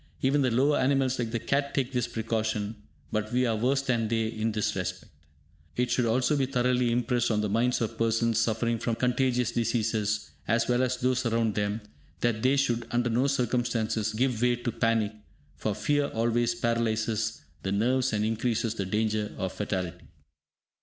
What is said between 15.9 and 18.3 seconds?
always paralyses the nerves and